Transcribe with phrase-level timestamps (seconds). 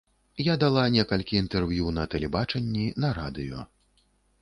[0.45, 3.71] Я дала некалькі інтэрв'ю на тэлебачанні, на радыё.